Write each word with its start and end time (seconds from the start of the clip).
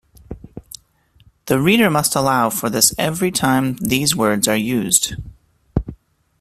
The 1.45 1.59
reader 1.61 1.91
must 1.91 2.15
allow 2.15 2.49
for 2.49 2.71
this 2.71 2.91
every 2.97 3.29
time 3.29 3.75
these 3.75 4.15
words 4.15 4.47
are 4.47 4.55
used. 4.57 5.13